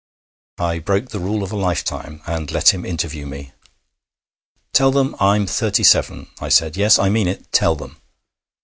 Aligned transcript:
I 0.57 0.79
broke 0.79 1.09
the 1.09 1.19
rule 1.19 1.43
of 1.43 1.51
a 1.51 1.55
lifetime, 1.55 2.23
and 2.25 2.49
let 2.49 2.73
him 2.73 2.83
interview 2.83 3.27
me. 3.27 3.51
'Tell 4.73 4.89
them 4.89 5.15
I'm 5.19 5.45
thirty 5.45 5.83
seven,' 5.83 6.27
I 6.39 6.49
said. 6.49 6.75
'Yes, 6.75 6.97
I 6.97 7.09
mean 7.09 7.27
it. 7.27 7.51
Tell 7.53 7.75
them.' 7.75 8.01